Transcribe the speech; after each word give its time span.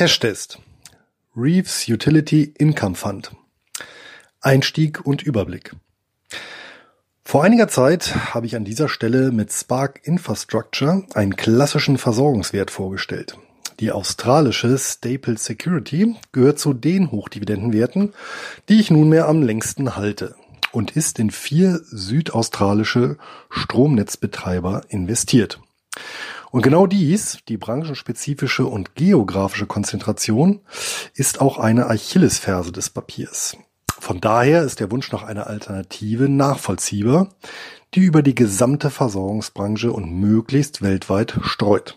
Cash-Test. 0.00 0.58
Reeves 1.36 1.86
Utility 1.86 2.54
Income 2.56 2.94
Fund. 2.94 3.32
Einstieg 4.40 5.04
und 5.04 5.22
Überblick. 5.22 5.76
Vor 7.22 7.44
einiger 7.44 7.68
Zeit 7.68 8.32
habe 8.32 8.46
ich 8.46 8.56
an 8.56 8.64
dieser 8.64 8.88
Stelle 8.88 9.30
mit 9.30 9.52
Spark 9.52 10.00
Infrastructure 10.04 11.04
einen 11.12 11.36
klassischen 11.36 11.98
Versorgungswert 11.98 12.70
vorgestellt. 12.70 13.36
Die 13.78 13.92
australische 13.92 14.78
Staple 14.78 15.36
Security 15.36 16.16
gehört 16.32 16.58
zu 16.58 16.72
den 16.72 17.10
Hochdividendenwerten, 17.10 18.14
die 18.70 18.80
ich 18.80 18.90
nunmehr 18.90 19.28
am 19.28 19.42
längsten 19.42 19.96
halte 19.96 20.34
und 20.72 20.96
ist 20.96 21.18
in 21.18 21.30
vier 21.30 21.78
südaustralische 21.84 23.18
Stromnetzbetreiber 23.50 24.80
investiert. 24.88 25.60
Und 26.50 26.62
genau 26.62 26.86
dies, 26.86 27.38
die 27.48 27.56
branchenspezifische 27.56 28.66
und 28.66 28.94
geografische 28.94 29.66
Konzentration, 29.66 30.60
ist 31.14 31.40
auch 31.40 31.58
eine 31.58 31.88
Achillesferse 31.88 32.72
des 32.72 32.90
Papiers. 32.90 33.56
Von 33.98 34.20
daher 34.20 34.62
ist 34.62 34.80
der 34.80 34.90
Wunsch 34.90 35.12
nach 35.12 35.22
einer 35.22 35.46
Alternative 35.46 36.28
nachvollziehbar, 36.28 37.28
die 37.94 38.00
über 38.00 38.22
die 38.22 38.34
gesamte 38.34 38.90
Versorgungsbranche 38.90 39.92
und 39.92 40.12
möglichst 40.12 40.82
weltweit 40.82 41.38
streut. 41.42 41.96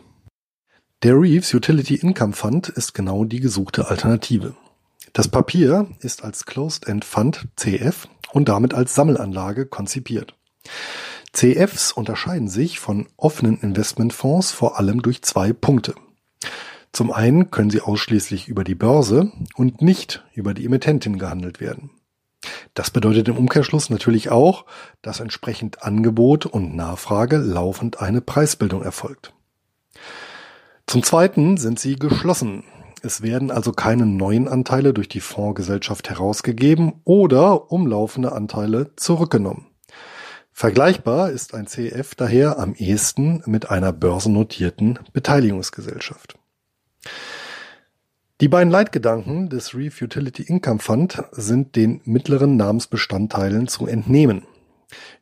Der 1.02 1.20
Reeves 1.20 1.53
Utility 1.53 1.95
Income 1.95 2.33
Fund 2.33 2.70
ist 2.70 2.94
genau 2.94 3.25
die 3.25 3.39
gesuchte 3.39 3.88
Alternative. 3.88 4.55
Das 5.13 5.28
Papier 5.28 5.88
ist 6.00 6.23
als 6.23 6.45
Closed-End 6.45 7.06
Fund 7.06 7.47
CF 7.56 8.08
und 8.31 8.50
damit 8.50 8.73
als 8.73 8.95
Sammelanlage 8.95 9.66
konzipiert. 9.66 10.35
CFs 11.34 11.92
unterscheiden 11.92 12.48
sich 12.48 12.80
von 12.80 13.08
offenen 13.17 13.59
Investmentfonds 13.59 14.52
vor 14.52 14.78
allem 14.78 15.02
durch 15.02 15.23
zwei 15.23 15.52
Punkte. 15.52 15.95
Zum 16.92 17.12
einen 17.12 17.50
können 17.50 17.72
sie 17.72 17.81
ausschließlich 17.81 18.48
über 18.48 18.64
die 18.64 18.75
Börse 18.75 19.31
und 19.56 19.81
nicht 19.81 20.23
über 20.36 20.53
die 20.53 20.66
Emittentin 20.66 21.17
gehandelt 21.17 21.59
werden. 21.59 21.90
Das 22.75 22.92
bedeutet 22.92 23.28
im 23.28 23.38
Umkehrschluss 23.38 23.90
natürlich 23.90 24.30
auch, 24.30 24.66
dass 25.02 25.20
entsprechend 25.20 25.84
Angebot 25.84 26.45
und 26.45 26.75
Nachfrage 26.75 27.38
laufend 27.38 28.00
eine 28.00 28.22
Preisbildung 28.22 28.84
erfolgt. 28.84 29.34
Zum 30.86 31.02
Zweiten 31.02 31.58
sind 31.58 31.80
sie 31.80 31.95
geschlossen. 31.95 32.64
Es 33.02 33.23
werden 33.23 33.50
also 33.50 33.72
keine 33.72 34.06
neuen 34.06 34.47
Anteile 34.47 34.94
durch 34.94 35.09
die 35.09 35.20
Fondsgesellschaft 35.20 36.09
herausgegeben 36.09 37.02
oder 37.06 37.72
umlaufende 37.72 38.34
Anteile 38.34 38.92
zurückgenommen. 38.95 39.72
Vergleichbar 40.56 41.32
ist 41.32 41.56
ein 41.56 41.66
CF 41.66 42.14
daher 42.14 42.59
am 42.59 42.76
ehesten 42.76 43.42
mit 43.48 43.72
einer 43.72 43.92
börsennotierten 43.92 45.00
Beteiligungsgesellschaft. 45.12 46.38
Die 48.40 48.48
beiden 48.48 48.72
Leitgedanken 48.72 49.50
des 49.50 49.74
Reef 49.74 50.00
Utility 50.02 50.44
Income 50.44 50.80
Fund 50.80 51.24
sind 51.31 51.76
den 51.76 52.02
mittleren 52.06 52.56
Namensbestandteilen 52.56 53.68
zu 53.68 53.88
entnehmen. 53.88 54.46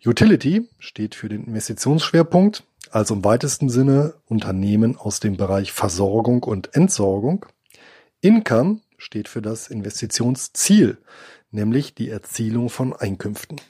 Utility 0.06 0.68
steht 0.80 1.16
für 1.16 1.30
den 1.30 1.46
Investitionsschwerpunkt, 1.46 2.66
also 2.92 3.14
im 3.14 3.24
weitesten 3.24 3.70
Sinne 3.70 4.16
Unternehmen 4.26 4.98
aus 4.98 5.22
dem 5.22 5.38
Bereich 5.38 5.72
Versorgung 5.72 6.44
und 6.44 6.76
Entsorgung. 6.76 7.46
Income 8.20 8.82
steht 8.98 9.30
für 9.30 9.42
das 9.42 9.70
Investitionsziel, 9.70 10.98
nämlich 11.52 11.96
die 11.96 12.10
Erzielung 12.10 12.70
von 12.70 12.94
Einkünften. 12.94 13.62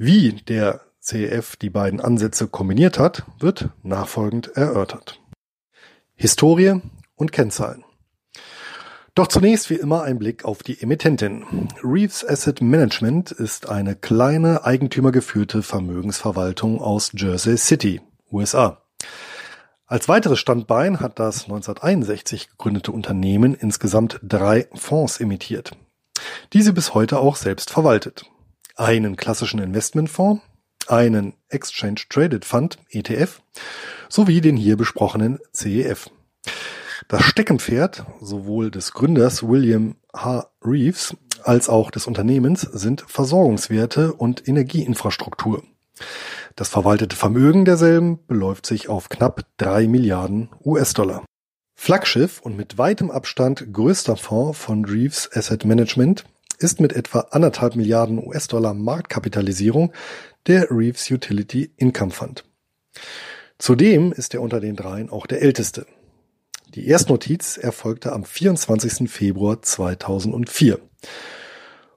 Wie 0.00 0.30
der 0.30 0.82
CEF 1.00 1.56
die 1.56 1.70
beiden 1.70 2.00
Ansätze 2.00 2.46
kombiniert 2.46 3.00
hat, 3.00 3.24
wird 3.40 3.70
nachfolgend 3.82 4.46
erörtert. 4.56 5.20
Historie 6.14 6.80
und 7.16 7.32
Kennzahlen. 7.32 7.82
Doch 9.16 9.26
zunächst 9.26 9.70
wie 9.70 9.74
immer 9.74 10.04
ein 10.04 10.20
Blick 10.20 10.44
auf 10.44 10.62
die 10.62 10.80
Emittentin. 10.80 11.68
Reeves 11.82 12.24
Asset 12.24 12.60
Management 12.60 13.32
ist 13.32 13.68
eine 13.68 13.96
kleine 13.96 14.64
eigentümergeführte 14.64 15.64
Vermögensverwaltung 15.64 16.80
aus 16.80 17.10
Jersey 17.14 17.56
City, 17.58 18.00
USA. 18.30 18.80
Als 19.86 20.08
weiteres 20.08 20.38
Standbein 20.38 21.00
hat 21.00 21.18
das 21.18 21.46
1961 21.46 22.50
gegründete 22.50 22.92
Unternehmen 22.92 23.52
insgesamt 23.52 24.20
drei 24.22 24.68
Fonds 24.74 25.18
emittiert, 25.18 25.72
diese 26.52 26.72
bis 26.72 26.94
heute 26.94 27.18
auch 27.18 27.34
selbst 27.34 27.70
verwaltet 27.70 28.30
einen 28.78 29.16
klassischen 29.16 29.60
Investmentfonds, 29.60 30.42
einen 30.86 31.34
Exchange 31.48 32.02
Traded 32.08 32.44
Fund 32.44 32.78
ETF 32.90 33.42
sowie 34.08 34.40
den 34.40 34.56
hier 34.56 34.76
besprochenen 34.76 35.38
CEF. 35.52 36.10
Das 37.08 37.22
Steckenpferd 37.22 38.04
sowohl 38.20 38.70
des 38.70 38.92
Gründers 38.92 39.42
William 39.42 39.96
H. 40.14 40.50
Reeves 40.64 41.14
als 41.44 41.68
auch 41.68 41.90
des 41.90 42.06
Unternehmens 42.06 42.62
sind 42.62 43.02
Versorgungswerte 43.06 44.12
und 44.12 44.48
Energieinfrastruktur. 44.48 45.62
Das 46.56 46.68
verwaltete 46.68 47.16
Vermögen 47.16 47.64
derselben 47.64 48.24
beläuft 48.26 48.66
sich 48.66 48.88
auf 48.88 49.08
knapp 49.08 49.44
drei 49.58 49.86
Milliarden 49.86 50.48
US-Dollar. 50.64 51.24
Flaggschiff 51.76 52.40
und 52.40 52.56
mit 52.56 52.76
weitem 52.76 53.10
Abstand 53.10 53.72
größter 53.72 54.16
Fonds 54.16 54.58
von 54.58 54.84
Reeves 54.84 55.30
Asset 55.32 55.64
Management 55.64 56.24
ist 56.58 56.80
mit 56.80 56.92
etwa 56.92 57.20
anderthalb 57.30 57.76
Milliarden 57.76 58.24
US-Dollar 58.24 58.74
Marktkapitalisierung 58.74 59.92
der 60.46 60.70
Reeves 60.70 61.10
Utility 61.10 61.72
Income 61.76 62.10
Fund. 62.10 62.44
Zudem 63.58 64.12
ist 64.12 64.34
er 64.34 64.42
unter 64.42 64.60
den 64.60 64.76
dreien 64.76 65.10
auch 65.10 65.26
der 65.26 65.42
älteste. 65.42 65.86
Die 66.74 66.86
Erstnotiz 66.86 67.56
erfolgte 67.56 68.12
am 68.12 68.24
24. 68.24 69.10
Februar 69.10 69.62
2004. 69.62 70.78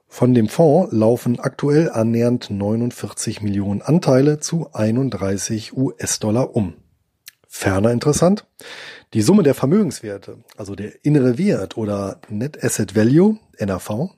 Von 0.08 0.34
dem 0.34 0.48
Fonds 0.48 0.92
laufen 0.92 1.40
aktuell 1.40 1.90
annähernd 1.90 2.50
49 2.50 3.42
Millionen 3.42 3.80
Anteile 3.80 4.40
zu 4.40 4.68
31 4.72 5.76
US-Dollar 5.76 6.54
um. 6.54 6.74
Ferner 7.48 7.90
interessant, 7.90 8.46
die 9.14 9.22
Summe 9.22 9.42
der 9.42 9.54
Vermögenswerte, 9.54 10.38
also 10.56 10.74
der 10.74 11.04
innere 11.04 11.38
Wert 11.38 11.76
oder 11.76 12.20
Net 12.28 12.62
Asset 12.62 12.96
Value, 12.96 13.38
NAV, 13.58 14.10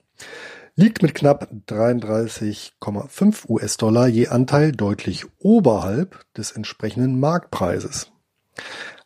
liegt 0.77 1.03
mit 1.03 1.15
knapp 1.15 1.49
33,5 1.69 3.49
US-Dollar 3.49 4.09
je 4.09 4.29
Anteil 4.29 4.73
deutlich 4.73 5.27
oberhalb 5.39 6.25
des 6.37 6.53
entsprechenden 6.53 7.21
Marktpreises. 7.21 8.11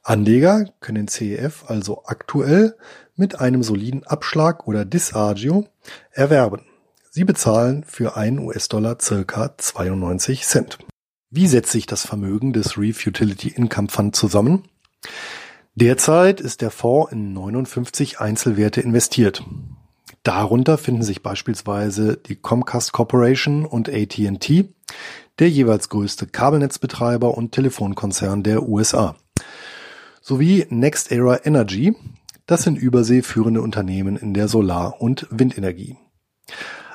Anleger 0.02 0.66
können 0.80 1.08
CEF 1.08 1.64
also 1.68 2.04
aktuell 2.06 2.76
mit 3.14 3.41
einem 3.41 3.62
soliden 3.62 4.04
Abschlag 4.04 4.66
oder 4.66 4.84
Disagio 4.84 5.66
erwerben. 6.12 6.62
Sie 7.10 7.24
bezahlen 7.24 7.84
für 7.84 8.16
einen 8.16 8.38
US-Dollar 8.38 8.98
circa 9.00 9.56
92 9.58 10.44
Cent. 10.44 10.78
Wie 11.30 11.47
setzt 11.47 11.72
sich 11.72 11.84
das 11.86 12.06
Vermögen 12.06 12.54
des 12.54 12.78
Reef 12.78 13.06
Utility 13.06 13.48
Income 13.48 13.88
Fund 13.88 14.16
zusammen? 14.16 14.64
Derzeit 15.74 16.41
ist 16.41 16.62
der 16.62 16.70
Fonds 16.70 17.12
in 17.12 17.34
59 17.34 18.20
Einzelwerte 18.20 18.80
investiert. 18.80 19.44
Darunter 20.28 20.77
finden 20.77 21.03
sich 21.03 21.22
beispielsweise 21.22 22.19
die 22.19 22.37
Comcast 22.37 22.93
Corporation 22.93 23.65
und 23.65 23.89
AT&T, 23.89 24.69
der 25.39 25.49
jeweils 25.49 25.89
größte 25.89 26.27
Kabelnetzbetreiber 26.27 27.34
und 27.34 27.53
Telefonkonzern 27.53 28.43
der 28.43 28.69
USA, 28.69 29.16
sowie 30.21 30.66
NextEra 30.69 31.47
Energy, 31.47 31.97
das 32.45 32.63
sind 32.63 32.77
Übersee 32.77 33.22
führende 33.22 33.63
Unternehmen 33.63 34.19
in 34.19 34.34
der 34.34 34.48
Solar- 34.48 35.01
und 35.01 35.27
Windenergie. 35.30 35.97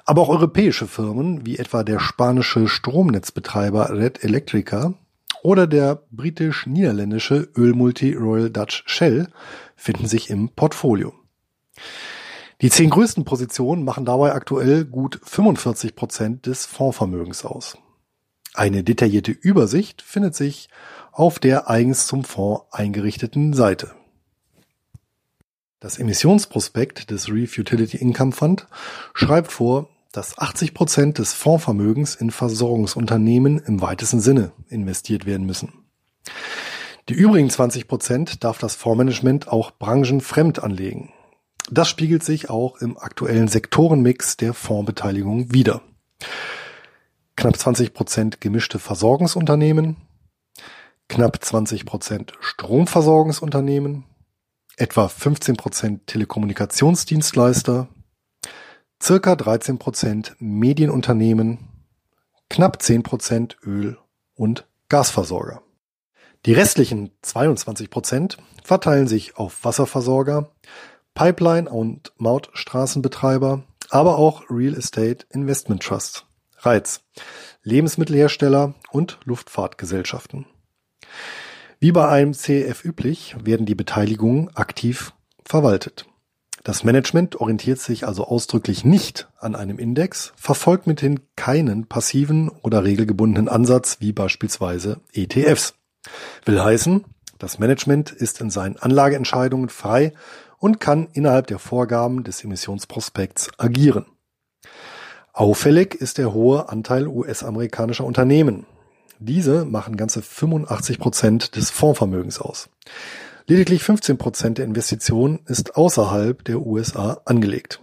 Aber 0.06 0.22
auch 0.22 0.30
europäische 0.30 0.86
Firmen 0.86 1.44
wie 1.44 1.58
etwa 1.58 1.84
der 1.84 2.00
spanische 2.00 2.68
Stromnetzbetreiber 2.68 3.98
Red 3.98 4.24
Electrica 4.24 4.94
oder 5.42 5.66
der 5.66 6.04
britisch-niederländische 6.12 7.50
Ölmulti 7.58 8.14
Royal 8.14 8.52
Dutch 8.52 8.84
Shell 8.86 9.28
finden 9.76 10.06
sich 10.06 10.30
im 10.30 10.50
Portfolio. 10.50 11.16
Die 12.64 12.70
zehn 12.70 12.90
größten 12.90 13.26
Positionen 13.26 13.84
machen 13.84 14.06
dabei 14.06 14.32
aktuell 14.32 14.86
gut 14.86 15.20
45 15.22 15.98
Prozent 15.98 16.46
des 16.46 16.66
Fondsvermögens 16.66 17.44
aus. 17.44 17.78
Eine 18.54 18.86
detaillierte 18.86 19.34
Übersicht 19.34 20.02
findet 20.02 20.34
sich 20.34 20.70
auf 21.12 21.40
der 21.40 21.70
eigens 21.70 22.08
zum 22.08 22.24
Fonds 22.24 22.64
eingerichteten 22.72 23.52
Seite. 23.52 23.92
Das 25.82 26.00
Emissionsprospekt 26.00 27.12
des 27.12 27.28
Reef 27.28 27.58
Utility 27.58 27.98
Income 27.98 28.32
Fund 28.32 28.66
schreibt 29.14 29.52
vor, 29.52 29.90
dass 30.14 30.38
80 30.38 30.74
Prozent 30.74 31.18
des 31.18 31.34
Fondsvermögens 31.34 32.16
in 32.16 32.32
Versorgungsunternehmen 32.32 33.60
im 33.60 33.82
weitesten 33.82 34.22
Sinne 34.22 34.54
investiert 34.70 35.26
werden 35.26 35.46
müssen. 35.46 35.74
Die 37.10 37.14
übrigen 37.14 37.50
20 37.50 37.90
Prozent 37.90 38.46
darf 38.46 38.58
das 38.58 38.76
Fondsmanagement 38.76 39.50
auch 39.50 39.72
branchenfremd 39.72 40.64
anlegen. 40.64 41.12
Das 41.74 41.90
spiegelt 41.90 42.24
sich 42.24 42.52
auch 42.52 42.78
im 42.78 43.00
aktuellen 43.00 43.48
Sektorenmix 43.48 44.38
der 44.38 44.54
Fondsbeteiligung 44.54 45.52
wider. 45.54 45.82
Knapp 47.36 47.58
20 47.58 47.96
Prozent 47.96 48.42
gemischte 48.42 48.78
Versorgungsunternehmen, 48.78 49.96
knapp 51.10 51.44
20 51.44 51.88
Prozent 51.88 52.34
Stromversorgungsunternehmen, 52.42 54.04
etwa 54.78 55.08
15% 55.08 56.02
Telekommunikationsdienstleister, 56.06 57.88
circa 59.02 59.34
13% 59.34 60.34
Medienunternehmen, 60.38 61.58
knapp 62.52 62.78
10% 62.82 63.56
Öl- 63.66 63.98
und 64.36 64.68
Gasversorger. 64.90 65.64
Die 66.46 66.54
restlichen 66.54 67.10
22% 67.24 68.38
verteilen 68.64 69.08
sich 69.08 69.38
auf 69.38 69.64
Wasserversorger, 69.64 70.52
Pipeline- 71.14 71.70
und 71.70 72.12
Mautstraßenbetreiber, 72.18 73.64
aber 73.90 74.18
auch 74.18 74.50
Real 74.50 74.74
Estate 74.74 75.26
Investment 75.30 75.84
Trusts, 75.84 76.26
REITs, 76.60 77.02
Lebensmittelhersteller 77.64 78.74
und 78.92 79.20
Luftfahrtgesellschaften. 79.26 80.46
Wie 81.80 81.92
bei 81.92 82.08
einem 82.08 82.34
CEF 82.34 82.86
üblich 82.86 83.36
werden 83.44 83.66
die 83.66 83.76
Beteiligungen 83.76 84.56
aktiv 84.56 85.14
verwaltet. 85.46 86.06
Das 86.64 86.86
Management 86.86 87.36
orientiert 87.42 87.80
sich 87.80 88.08
also 88.08 88.26
ausdrücklich 88.26 88.86
nicht 88.86 89.28
an 89.38 89.54
einem 89.54 89.80
Index, 89.80 90.32
verfolgt 90.38 90.88
mithin 90.88 91.20
keinen 91.36 91.88
passiven 91.88 92.48
oder 92.48 92.86
regelgebundenen 92.86 93.50
Ansatz 93.50 93.98
wie 94.00 94.14
beispielsweise 94.14 95.02
ETFs. 95.12 95.74
Will 96.46 96.64
heißen, 96.64 97.04
das 97.38 97.60
Management 97.60 98.12
ist 98.12 98.40
in 98.40 98.50
seinen 98.50 98.78
Anlageentscheidungen 98.78 99.68
frei 99.68 100.14
und 100.64 100.80
kann 100.80 101.10
innerhalb 101.12 101.48
der 101.48 101.60
Vorgaben 101.60 102.24
des 102.24 102.42
Emissionsprospekts 102.42 103.50
agieren. 103.58 104.06
Auffällig 105.34 105.94
ist 105.94 106.18
der 106.18 106.34
hohe 106.34 106.70
Anteil 106.70 107.06
US-amerikanischer 107.06 108.06
Unternehmen. 108.06 108.66
Diese 109.20 109.66
machen 109.66 109.98
ganze 109.98 110.22
85 110.22 111.00
Prozent 111.00 111.56
des 111.58 111.70
Fondsvermögens 111.70 112.40
aus. 112.40 112.70
Lediglich 113.46 113.84
15 113.84 114.18
Prozent 114.18 114.58
der 114.58 114.64
Investitionen 114.64 115.42
ist 115.48 115.76
außerhalb 115.76 116.46
der 116.46 116.62
USA 116.62 117.20
angelegt. 117.26 117.82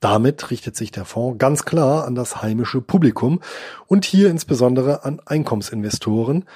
Damit 0.00 0.50
richtet 0.50 0.74
sich 0.74 0.90
der 0.90 1.04
Fonds 1.04 1.38
ganz 1.38 1.66
klar 1.66 2.06
an 2.06 2.14
das 2.14 2.40
heimische 2.40 2.80
Publikum 2.80 3.42
und 3.88 4.06
hier 4.06 4.30
insbesondere 4.30 5.04
an 5.04 5.20
Einkommensinvestoren, 5.26 6.46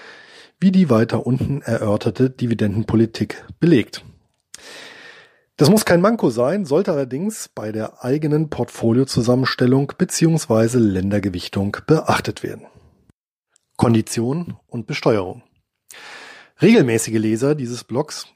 wie 0.58 0.72
die 0.72 0.88
weiter 0.88 1.26
unten 1.26 1.60
erörterte 1.60 2.30
Dividendenpolitik 2.30 3.44
belegt. 3.60 4.06
Das 5.60 5.68
muss 5.68 5.84
kein 5.84 6.00
Manko 6.00 6.30
sein, 6.30 6.64
sollte 6.64 6.90
allerdings 6.90 7.50
bei 7.54 7.70
der 7.70 8.02
eigenen 8.02 8.48
Portfoliozusammenstellung 8.48 9.92
bzw. 9.98 10.78
Ländergewichtung 10.78 11.76
beachtet 11.86 12.42
werden. 12.42 12.64
Kondition 13.76 14.56
und 14.68 14.86
Besteuerung. 14.86 15.42
Regelmäßige 16.62 17.18
Leser 17.18 17.54
dieses 17.54 17.84
Blogs 17.84 18.28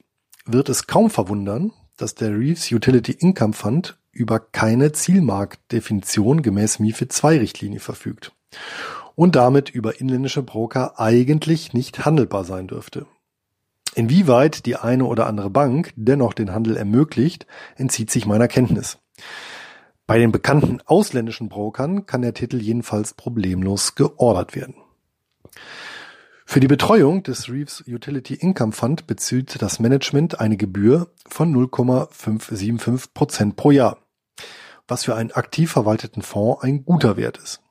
wird 0.45 0.69
es 0.69 0.85
kaum 0.85 1.09
verwundern, 1.09 1.71
dass 1.97 2.13
der 2.13 2.29
Reeves 2.29 2.71
Utility 2.71 3.13
Income 3.13 3.53
Fund 3.53 3.97
über 4.11 4.39
keine 4.39 4.91
Zielmarktdefinition 4.91 6.43
gemäß 6.43 6.77
MIFID 6.77 7.23
II 7.23 7.39
Richtlinie 7.39 7.79
verfügt 7.79 8.33
und 9.15 9.35
damit 9.35 9.71
über 9.71 9.99
inländische 9.99 10.43
Broker 10.43 10.99
eigentlich 10.99 11.73
nicht 11.73 12.05
handelbar 12.05 12.45
sein 12.45 12.67
dürfte. 12.67 13.07
Inwieweit 13.95 14.65
die 14.65 14.75
eine 14.75 15.05
oder 15.05 15.25
andere 15.25 15.49
Bank 15.49 15.93
dennoch 15.95 16.33
den 16.33 16.51
Handel 16.53 16.75
ermöglicht, 16.75 17.47
entzieht 17.77 18.11
sich 18.11 18.25
meiner 18.25 18.49
Kenntnis. 18.49 18.97
Bei 20.05 20.19
den 20.19 20.33
bekannten 20.33 20.81
ausländischen 20.85 21.47
Brokern 21.47 22.05
kann 22.05 22.21
der 22.21 22.33
Titel 22.33 22.61
jedenfalls 22.61 23.13
problemlos 23.13 23.95
geordert 23.95 24.53
werden. 24.53 24.75
Für 26.45 26.59
die 26.59 26.67
Betreuung 26.67 27.23
des 27.23 27.49
Reeves 27.49 27.85
Utility 27.87 28.35
Income 28.35 28.73
Fund 28.73 29.07
bezieht 29.07 29.61
das 29.61 29.79
Management 29.79 30.41
eine 30.41 30.57
Gebühr 30.57 31.09
von 31.25 31.51
0,575 31.51 33.13
Prozent 33.13 33.55
pro 33.55 33.71
Jahr, 33.71 33.97
was 34.89 35.05
für 35.05 35.15
einen 35.15 35.31
aktiv 35.31 35.71
verwalteten 35.71 36.21
Fonds 36.21 36.61
ein 36.63 36.83
guter 36.83 37.15
Wert 37.17 37.37
ist. 37.37 37.61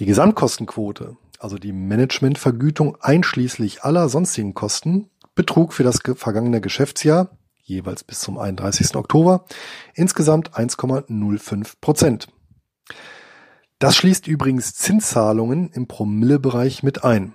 Die 0.00 0.04
Gesamtkostenquote, 0.04 1.16
also 1.38 1.58
die 1.58 1.72
Managementvergütung 1.72 2.98
einschließlich 3.00 3.84
aller 3.84 4.08
sonstigen 4.08 4.52
Kosten, 4.52 5.08
betrug 5.38 5.72
für 5.72 5.84
das 5.84 6.00
vergangene 6.16 6.60
Geschäftsjahr, 6.60 7.38
jeweils 7.62 8.02
bis 8.02 8.18
zum 8.18 8.38
31. 8.38 8.96
Oktober, 8.96 9.44
insgesamt 9.94 10.54
1,05 10.54 11.74
Prozent. 11.80 12.26
Das 13.78 13.94
schließt 13.94 14.26
übrigens 14.26 14.74
Zinszahlungen 14.74 15.70
im 15.70 15.86
Promillebereich 15.86 16.82
mit 16.82 17.04
ein. 17.04 17.34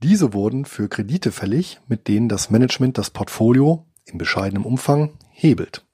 Diese 0.00 0.32
wurden 0.32 0.64
für 0.64 0.88
Kredite 0.88 1.32
fällig, 1.32 1.80
mit 1.88 2.06
denen 2.06 2.28
das 2.28 2.50
Management 2.50 2.98
das 2.98 3.10
Portfolio 3.10 3.84
in 4.04 4.16
bescheidenem 4.16 4.64
Umfang 4.64 5.18
hebelt. 5.30 5.84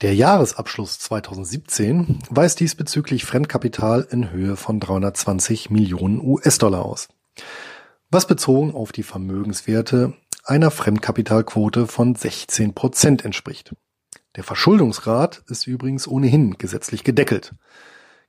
Der 0.00 0.14
Jahresabschluss 0.14 0.98
2017 1.00 2.20
weist 2.30 2.60
diesbezüglich 2.60 3.26
Fremdkapital 3.26 4.08
in 4.10 4.30
Höhe 4.30 4.56
von 4.56 4.80
320 4.80 5.68
Millionen 5.68 6.22
US-Dollar 6.22 6.86
aus, 6.86 7.08
was 8.10 8.26
bezogen 8.26 8.74
auf 8.74 8.92
die 8.92 9.02
Vermögenswerte 9.02 10.14
einer 10.48 10.70
Fremdkapitalquote 10.70 11.86
von 11.86 12.14
16 12.14 12.74
Prozent 12.74 13.24
entspricht. 13.24 13.74
Der 14.36 14.44
Verschuldungsgrad 14.44 15.42
ist 15.48 15.66
übrigens 15.66 16.08
ohnehin 16.08 16.56
gesetzlich 16.56 17.04
gedeckelt. 17.04 17.54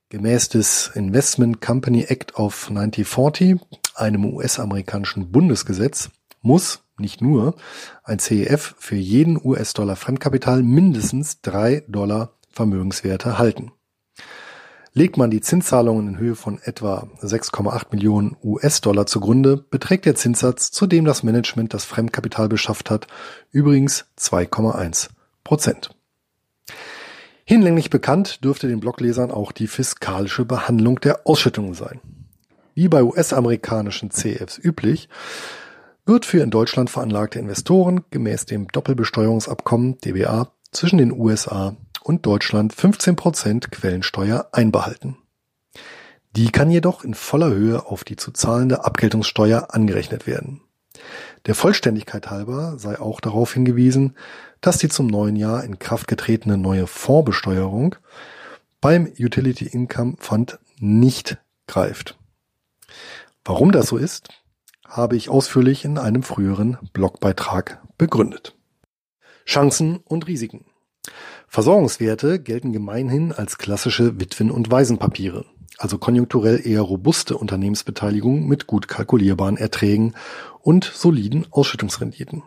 Gemäß 0.10 0.50
des 0.50 0.92
Investment 0.96 1.62
Company 1.62 2.04
Act 2.04 2.36
of 2.36 2.68
1940, 2.70 3.60
einem 3.96 4.26
US-amerikanischen 4.26 5.32
Bundesgesetz, 5.32 6.10
muss 6.42 6.84
nicht 6.98 7.22
nur 7.22 7.56
ein 8.04 8.20
CEF 8.20 8.76
für 8.78 8.96
jeden 8.96 9.40
US-Dollar 9.42 9.96
Fremdkapital 9.96 10.62
mindestens 10.62 11.42
drei 11.42 11.84
Dollar 11.88 12.34
Vermögenswerte 12.50 13.38
halten. 13.38 13.72
Legt 15.00 15.16
man 15.16 15.32
die 15.32 15.40
Zinszahlungen 15.40 16.10
in 16.10 16.18
Höhe 16.18 16.36
von 16.36 16.60
etwa 16.62 17.08
6,8 17.22 17.84
Millionen 17.92 18.36
US-Dollar 18.44 19.06
zugrunde, 19.06 19.56
beträgt 19.56 20.04
der 20.04 20.16
Zinssatz, 20.16 20.72
zu 20.72 20.88
dem 20.88 21.06
das 21.06 21.24
Management 21.24 21.74
das 21.74 21.86
Fremdkapital 21.86 22.50
beschafft 22.50 22.90
hat, 22.90 23.08
übrigens 23.50 24.08
2,1 24.20 25.08
Prozent. 25.46 25.92
Hinlänglich 27.46 27.90
bekannt 27.90 28.44
dürfte 28.44 28.68
den 28.68 28.82
Bloglesern 28.82 29.32
auch 29.32 29.54
die 29.54 29.68
fiskalische 29.68 30.44
Behandlung 30.44 31.00
der 31.00 31.26
Ausschüttungen 31.26 31.76
sein. 31.76 32.02
Wie 32.76 32.90
bei 32.90 33.02
US-amerikanischen 33.02 34.12
CFs 34.12 34.60
üblich, 34.62 35.08
wird 36.06 36.26
für 36.26 36.44
in 36.44 36.52
Deutschland 36.52 36.90
veranlagte 36.90 37.40
Investoren 37.40 38.04
gemäß 38.12 38.48
dem 38.48 38.68
Doppelbesteuerungsabkommen 38.68 39.98
DBA 40.00 40.52
zwischen 40.74 40.98
den 40.98 41.14
USA 41.14 41.78
und 42.10 42.26
Deutschland 42.26 42.74
15% 42.74 43.70
Quellensteuer 43.70 44.50
einbehalten. 44.52 45.18
Die 46.36 46.50
kann 46.50 46.72
jedoch 46.72 47.04
in 47.04 47.14
voller 47.14 47.52
Höhe 47.52 47.86
auf 47.86 48.04
die 48.04 48.16
zu 48.16 48.32
zahlende 48.32 48.84
Abgeltungssteuer 48.84 49.76
angerechnet 49.76 50.26
werden. 50.26 50.62
Der 51.46 51.54
Vollständigkeit 51.54 52.32
halber 52.32 52.80
sei 52.80 53.00
auch 53.00 53.22
darauf 53.22 53.54
hingewiesen, 53.54 54.18
dass 54.60 54.80
die 54.80 54.90
zum 54.90 55.06
neuen 55.06 55.36
Jahr 55.36 55.64
in 55.64 55.78
Kraft 55.78 56.08
getretene 56.08 56.58
neue 56.58 56.88
Fondsbesteuerung 56.88 57.96
beim 58.82 59.06
Utility 59.20 59.68
Income 59.68 60.16
Fund 60.18 60.58
nicht 60.80 61.38
greift. 61.68 62.18
Warum 63.46 63.72
das 63.72 63.86
so 63.86 63.98
ist, 63.98 64.30
habe 64.84 65.16
ich 65.16 65.30
ausführlich 65.30 65.86
in 65.86 66.00
einem 66.00 66.24
früheren 66.24 66.80
Blogbeitrag 66.92 67.84
begründet. 68.00 68.56
Chancen 69.46 69.98
und 69.98 70.26
Risiken. 70.26 70.66
Versorgungswerte 71.50 72.40
gelten 72.40 72.72
gemeinhin 72.72 73.32
als 73.32 73.58
klassische 73.58 74.20
Witwen- 74.20 74.52
und 74.52 74.70
Waisenpapiere, 74.70 75.46
also 75.80 75.98
konjunkturell 75.98 76.62
eher 76.64 76.82
robuste 76.82 77.38
Unternehmensbeteiligungen 77.38 78.48
mit 78.48 78.68
gut 78.68 78.88
kalkulierbaren 78.88 79.58
Erträgen 79.58 80.14
und 80.62 80.84
soliden 80.84 81.48
Ausschüttungsrenditen. 81.50 82.44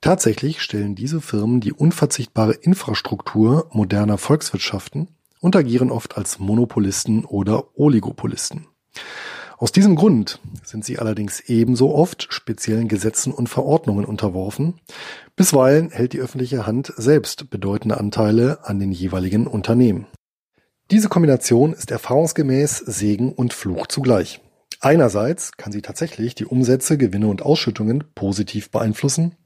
Tatsächlich 0.00 0.60
stellen 0.62 0.96
diese 0.96 1.20
Firmen 1.20 1.60
die 1.60 1.72
unverzichtbare 1.72 2.54
Infrastruktur 2.54 3.68
moderner 3.70 4.18
Volkswirtschaften 4.18 5.06
und 5.38 5.54
agieren 5.54 5.92
oft 5.92 6.16
als 6.16 6.40
Monopolisten 6.40 7.24
oder 7.24 7.78
Oligopolisten. 7.78 8.66
Aus 9.62 9.70
diesem 9.70 9.94
Grund 9.94 10.40
sind 10.64 10.84
sie 10.84 10.98
allerdings 10.98 11.38
ebenso 11.38 11.94
oft 11.94 12.26
speziellen 12.32 12.88
Gesetzen 12.88 13.32
und 13.32 13.48
Verordnungen 13.48 14.04
unterworfen. 14.04 14.80
Bisweilen 15.36 15.90
hält 15.90 16.14
die 16.14 16.18
öffentliche 16.18 16.66
Hand 16.66 16.92
selbst 16.96 17.48
bedeutende 17.48 17.96
Anteile 17.96 18.58
an 18.64 18.80
den 18.80 18.90
jeweiligen 18.90 19.46
Unternehmen. 19.46 20.08
Diese 20.90 21.08
Kombination 21.08 21.74
ist 21.74 21.92
erfahrungsgemäß 21.92 22.78
Segen 22.78 23.32
und 23.32 23.52
Fluch 23.54 23.86
zugleich. 23.86 24.40
Einerseits 24.80 25.52
kann 25.52 25.70
sie 25.70 25.80
tatsächlich 25.80 26.34
die 26.34 26.46
Umsätze, 26.46 26.98
Gewinne 26.98 27.28
und 27.28 27.42
Ausschüttungen 27.42 28.02
positiv 28.16 28.72
beeinflussen. 28.72 29.36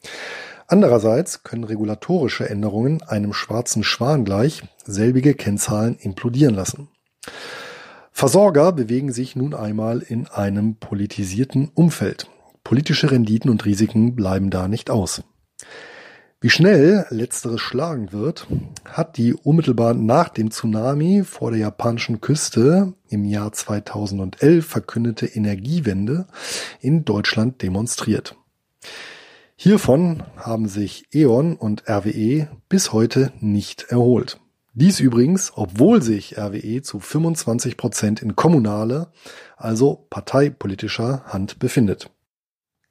Andererseits 0.66 1.42
können 1.42 1.64
regulatorische 1.64 2.48
Änderungen 2.48 3.02
einem 3.02 3.34
schwarzen 3.34 3.84
Schwan 3.84 4.24
gleich 4.24 4.62
selbige 4.86 5.34
Kennzahlen 5.34 5.98
implodieren 5.98 6.54
lassen. 6.54 6.88
Versorger 8.18 8.72
bewegen 8.72 9.12
sich 9.12 9.36
nun 9.36 9.52
einmal 9.52 10.00
in 10.00 10.26
einem 10.26 10.76
politisierten 10.76 11.70
Umfeld. 11.74 12.30
Politische 12.64 13.10
Renditen 13.10 13.50
und 13.50 13.66
Risiken 13.66 14.16
bleiben 14.16 14.48
da 14.48 14.68
nicht 14.68 14.88
aus. 14.88 15.22
Wie 16.40 16.48
schnell 16.48 17.04
letzteres 17.10 17.60
schlagen 17.60 18.12
wird, 18.12 18.46
hat 18.86 19.18
die 19.18 19.34
unmittelbar 19.34 19.92
nach 19.92 20.30
dem 20.30 20.50
Tsunami 20.50 21.24
vor 21.24 21.50
der 21.50 21.60
japanischen 21.60 22.22
Küste 22.22 22.94
im 23.10 23.26
Jahr 23.26 23.52
2011 23.52 24.64
verkündete 24.64 25.26
Energiewende 25.26 26.26
in 26.80 27.04
Deutschland 27.04 27.60
demonstriert. 27.60 28.34
Hiervon 29.56 30.22
haben 30.38 30.68
sich 30.68 31.04
E.ON 31.12 31.54
und 31.54 31.86
RWE 31.86 32.48
bis 32.70 32.94
heute 32.94 33.30
nicht 33.40 33.88
erholt. 33.90 34.40
Dies 34.78 35.00
übrigens, 35.00 35.52
obwohl 35.54 36.02
sich 36.02 36.36
RWE 36.36 36.82
zu 36.82 37.00
25 37.00 37.78
Prozent 37.78 38.20
in 38.20 38.36
kommunale, 38.36 39.10
also 39.56 40.06
parteipolitischer 40.10 41.24
Hand 41.24 41.58
befindet. 41.58 42.10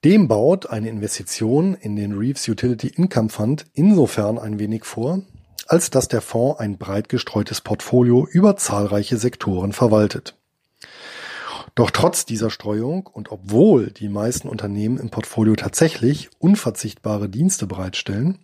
Dem 0.03 0.27
baut 0.27 0.67
eine 0.67 0.89
Investition 0.89 1.75
in 1.75 1.95
den 1.95 2.17
Reeves 2.17 2.49
Utility 2.49 2.87
Income 2.87 3.29
Fund 3.29 3.67
insofern 3.73 4.39
ein 4.39 4.57
wenig 4.57 4.83
vor, 4.83 5.21
als 5.67 5.91
dass 5.91 6.07
der 6.07 6.21
Fonds 6.21 6.59
ein 6.59 6.79
breit 6.79 7.07
gestreutes 7.07 7.61
Portfolio 7.61 8.27
über 8.31 8.57
zahlreiche 8.57 9.17
Sektoren 9.17 9.71
verwaltet. 9.71 10.35
Doch 11.75 11.91
trotz 11.91 12.25
dieser 12.25 12.49
Streuung 12.49 13.05
und 13.05 13.31
obwohl 13.33 13.91
die 13.91 14.07
meisten 14.07 14.47
Unternehmen 14.47 14.97
im 14.97 15.09
Portfolio 15.09 15.57
tatsächlich 15.57 16.29
unverzichtbare 16.39 17.27
Dienste 17.27 17.67
bereitstellen, 17.67 18.39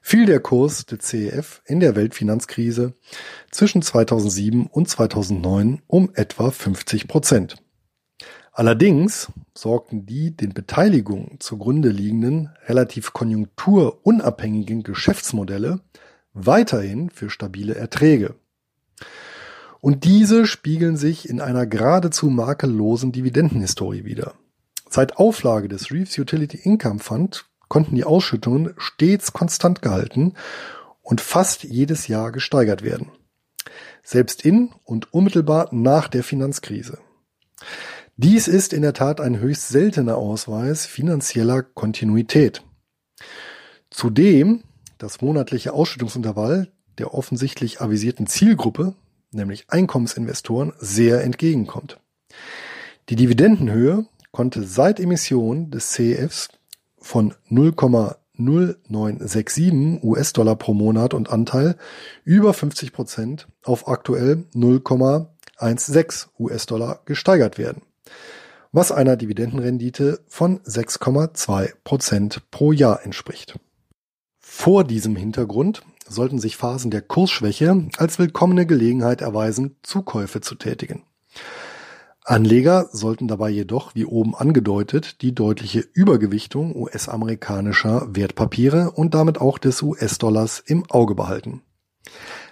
fiel 0.00 0.26
der 0.26 0.40
Kurs 0.40 0.84
der 0.86 0.98
CEF 0.98 1.62
in 1.64 1.78
der 1.78 1.94
Weltfinanzkrise 1.94 2.94
zwischen 3.52 3.82
2007 3.82 4.66
und 4.66 4.88
2009 4.88 5.80
um 5.86 6.10
etwa 6.14 6.50
50 6.50 7.06
Prozent. 7.06 7.54
Allerdings 8.50 9.30
sorgten 9.54 10.04
die 10.04 10.36
den 10.36 10.52
Beteiligungen 10.52 11.38
zugrunde 11.38 11.88
liegenden, 11.88 12.50
relativ 12.66 13.12
konjunkturunabhängigen 13.12 14.82
Geschäftsmodelle 14.82 15.78
weiterhin 16.34 17.10
für 17.10 17.30
stabile 17.30 17.76
Erträge. 17.76 18.34
Und 19.82 20.04
diese 20.04 20.46
spiegeln 20.46 20.96
sich 20.96 21.28
in 21.28 21.40
einer 21.40 21.66
geradezu 21.66 22.30
makellosen 22.30 23.10
Dividendenhistorie 23.10 24.04
wider. 24.04 24.34
Seit 24.88 25.16
Auflage 25.16 25.66
des 25.66 25.90
Reeves 25.90 26.16
Utility 26.16 26.56
Income 26.56 27.00
Fund 27.00 27.46
konnten 27.66 27.96
die 27.96 28.04
Ausschüttungen 28.04 28.74
stets 28.76 29.32
konstant 29.32 29.82
gehalten 29.82 30.34
und 31.02 31.20
fast 31.20 31.64
jedes 31.64 32.06
Jahr 32.06 32.30
gesteigert 32.30 32.82
werden. 32.84 33.10
Selbst 34.04 34.44
in 34.44 34.70
und 34.84 35.12
unmittelbar 35.12 35.68
nach 35.72 36.06
der 36.06 36.22
Finanzkrise. 36.22 36.98
Dies 38.16 38.46
ist 38.46 38.72
in 38.72 38.82
der 38.82 38.94
Tat 38.94 39.20
ein 39.20 39.40
höchst 39.40 39.70
seltener 39.70 40.16
Ausweis 40.16 40.86
finanzieller 40.86 41.64
Kontinuität. 41.64 42.62
Zudem 43.90 44.62
das 44.98 45.22
monatliche 45.22 45.72
Ausschüttungsintervall 45.72 46.70
der 46.98 47.14
offensichtlich 47.14 47.80
avisierten 47.80 48.28
Zielgruppe 48.28 48.94
nämlich 49.32 49.64
Einkommensinvestoren, 49.68 50.72
sehr 50.78 51.22
entgegenkommt. 51.22 51.98
Die 53.08 53.16
Dividendenhöhe 53.16 54.06
konnte 54.30 54.62
seit 54.62 55.00
Emission 55.00 55.70
des 55.70 55.88
CEFs 55.90 56.50
von 56.98 57.34
0,0967 57.50 60.02
US-Dollar 60.02 60.56
pro 60.56 60.74
Monat 60.74 61.14
und 61.14 61.30
Anteil 61.30 61.76
über 62.24 62.52
50 62.54 62.92
Prozent 62.92 63.48
auf 63.64 63.88
aktuell 63.88 64.44
0,16 64.54 66.26
US-Dollar 66.38 67.00
gesteigert 67.04 67.58
werden, 67.58 67.82
was 68.70 68.92
einer 68.92 69.16
Dividendenrendite 69.16 70.20
von 70.28 70.60
6,2 70.60 71.72
Prozent 71.84 72.48
pro 72.50 72.72
Jahr 72.72 73.04
entspricht. 73.04 73.58
Vor 74.38 74.84
diesem 74.84 75.16
Hintergrund 75.16 75.82
sollten 76.12 76.38
sich 76.38 76.56
Phasen 76.56 76.90
der 76.90 77.02
Kursschwäche 77.02 77.88
als 77.96 78.18
willkommene 78.18 78.66
Gelegenheit 78.66 79.20
erweisen, 79.20 79.76
Zukäufe 79.82 80.40
zu 80.40 80.54
tätigen. 80.54 81.02
Anleger 82.24 82.88
sollten 82.92 83.26
dabei 83.26 83.50
jedoch, 83.50 83.96
wie 83.96 84.04
oben 84.04 84.36
angedeutet, 84.36 85.22
die 85.22 85.34
deutliche 85.34 85.80
Übergewichtung 85.80 86.76
US-amerikanischer 86.76 88.14
Wertpapiere 88.14 88.92
und 88.92 89.14
damit 89.14 89.40
auch 89.40 89.58
des 89.58 89.82
US-Dollars 89.82 90.60
im 90.60 90.88
Auge 90.88 91.16
behalten. 91.16 91.62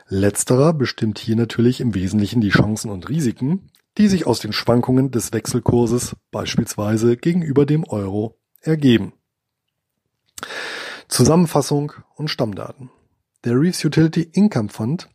Letzterer 0.09 0.73
bestimmt 0.73 1.21
hier 1.21 1.37
natürlich 1.37 1.81
im 1.81 1.95
Wesentlichen 1.95 2.41
die 2.41 2.49
Chancen 2.49 2.91
und 2.91 3.09
Risiken, 3.09 3.71
die 3.97 4.09
sich 4.09 4.27
aus 4.27 4.41
den 4.41 4.53
Schwankungen 4.53 5.13
des 5.13 5.33
Wechselkurses 5.33 6.17
beispielsweise 6.33 7.17
gegenüber 7.17 7.65
dem 7.65 7.85
Euro 7.85 8.37
ergeben. 8.61 9.13
Zusammenfassung 11.07 11.93
und 12.17 12.29
Stammdaten. 12.29 12.91
Der 13.45 13.59
Reeves 13.59 13.83
Utility 13.87 14.29
Income 14.35 14.69
Fund 14.69 15.09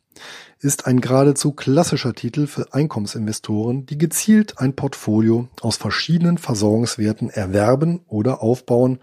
ist 0.59 0.87
ein 0.87 0.99
geradezu 0.99 1.51
klassischer 1.51 2.15
Titel 2.15 2.47
für 2.47 2.73
Einkommensinvestoren, 2.73 3.85
die 3.85 3.99
gezielt 3.99 4.57
ein 4.57 4.75
Portfolio 4.75 5.47
aus 5.61 5.77
verschiedenen 5.77 6.39
Versorgungswerten 6.39 7.29
erwerben 7.29 8.01
oder 8.07 8.41
aufbauen 8.41 8.97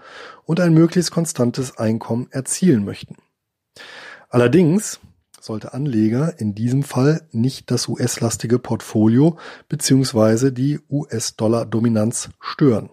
und 0.44 0.58
ein 0.58 0.74
möglichst 0.74 1.12
konstantes 1.12 1.78
Einkommen 1.78 2.26
erzielen 2.32 2.84
möchten. 2.84 3.14
Allerdings 4.28 4.98
sollte 5.40 5.72
Anleger 5.72 6.40
in 6.40 6.56
diesem 6.56 6.82
Fall 6.82 7.24
nicht 7.30 7.70
das 7.70 7.86
US-lastige 7.86 8.58
Portfolio 8.58 9.38
bzw. 9.68 10.50
die 10.50 10.80
US-Dollar-Dominanz 10.90 12.30
stören. 12.40 12.90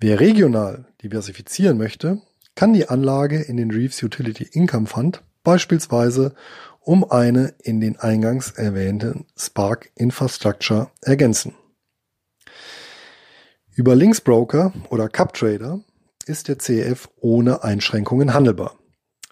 Wer 0.00 0.20
regional 0.20 0.86
diversifizieren 1.02 1.76
möchte, 1.76 2.22
kann 2.58 2.72
die 2.72 2.88
Anlage 2.88 3.40
in 3.40 3.56
den 3.56 3.70
Reeves 3.70 4.02
Utility 4.02 4.42
Income 4.42 4.88
Fund 4.88 5.22
beispielsweise 5.44 6.34
um 6.80 7.08
eine 7.08 7.54
in 7.62 7.80
den 7.80 8.00
eingangs 8.00 8.50
erwähnten 8.50 9.26
Spark 9.36 9.92
Infrastructure 9.94 10.90
ergänzen. 11.00 11.54
Über 13.76 13.94
Linksbroker 13.94 14.72
oder 14.90 15.08
CupTrader 15.08 15.84
ist 16.26 16.48
der 16.48 16.58
CEF 16.58 17.08
ohne 17.20 17.62
Einschränkungen 17.62 18.34
handelbar. 18.34 18.76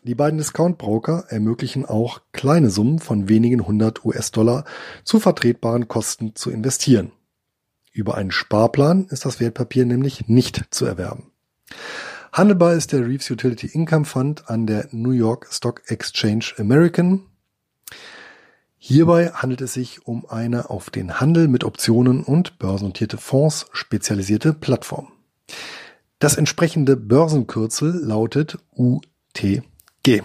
Die 0.04 0.14
beiden 0.14 0.38
Discount-Broker 0.38 1.24
ermöglichen 1.28 1.84
auch 1.84 2.20
kleine 2.30 2.70
Summen 2.70 3.00
von 3.00 3.28
wenigen 3.28 3.66
hundert 3.66 4.04
US-Dollar 4.04 4.64
zu 5.02 5.18
vertretbaren 5.18 5.88
Kosten 5.88 6.36
zu 6.36 6.52
investieren. 6.52 7.10
Über 7.90 8.14
einen 8.14 8.30
Sparplan 8.30 9.08
ist 9.10 9.24
das 9.24 9.40
Wertpapier 9.40 9.84
nämlich 9.84 10.28
nicht 10.28 10.66
zu 10.70 10.86
erwerben. 10.86 11.32
Handelbar 12.36 12.74
ist 12.74 12.92
der 12.92 13.00
Reeves 13.00 13.30
Utility 13.30 13.66
Income 13.66 14.04
Fund 14.04 14.50
an 14.50 14.66
der 14.66 14.88
New 14.92 15.12
York 15.12 15.48
Stock 15.50 15.80
Exchange 15.86 16.52
American. 16.58 17.22
Hierbei 18.76 19.30
handelt 19.30 19.62
es 19.62 19.72
sich 19.72 20.06
um 20.06 20.26
eine 20.28 20.68
auf 20.68 20.90
den 20.90 21.18
Handel 21.18 21.48
mit 21.48 21.64
Optionen 21.64 22.22
und 22.22 22.58
börsennotierte 22.58 23.16
Fonds 23.16 23.64
spezialisierte 23.72 24.52
Plattform. 24.52 25.08
Das 26.18 26.36
entsprechende 26.36 26.94
Börsenkürzel 26.98 28.04
lautet 28.04 28.58
UTG. 28.76 30.20